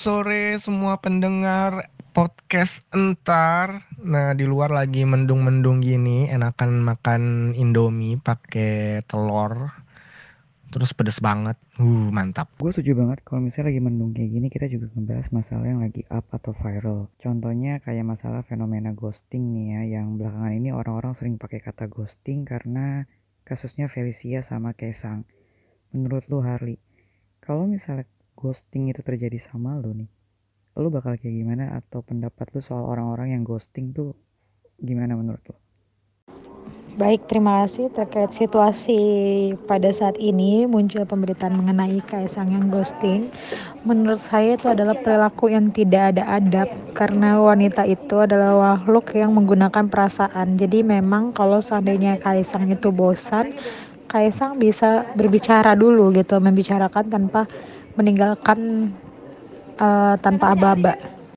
[0.00, 3.84] sore semua pendengar podcast entar.
[4.00, 9.68] Nah, di luar lagi mendung-mendung gini, enakan makan Indomie pakai telur.
[10.72, 11.60] Terus pedes banget.
[11.76, 12.48] Uh, mantap.
[12.56, 16.08] Gue setuju banget kalau misalnya lagi mendung kayak gini kita juga ngebahas masalah yang lagi
[16.08, 17.12] up atau viral.
[17.20, 22.48] Contohnya kayak masalah fenomena ghosting nih ya, yang belakangan ini orang-orang sering pakai kata ghosting
[22.48, 23.04] karena
[23.44, 25.28] kasusnya Felicia sama Kesang.
[25.92, 26.80] Menurut lu Harley,
[27.44, 28.08] kalau misalnya
[28.40, 30.08] ghosting itu terjadi sama lu nih,
[30.80, 34.16] lu bakal kayak gimana atau pendapat lu soal orang-orang yang ghosting tuh
[34.80, 35.56] gimana menurut lu?
[36.90, 38.98] Baik, terima kasih terkait situasi
[39.64, 43.30] pada saat ini muncul pemberitaan mengenai Kaisang yang ghosting.
[43.86, 49.32] Menurut saya itu adalah perilaku yang tidak ada adab karena wanita itu adalah makhluk yang
[49.32, 50.58] menggunakan perasaan.
[50.58, 53.54] Jadi memang kalau seandainya Kaisang itu bosan,
[54.10, 57.46] Kaisang bisa berbicara dulu gitu, membicarakan tanpa
[57.98, 58.90] meninggalkan
[59.80, 60.94] uh, tanpa aba-aba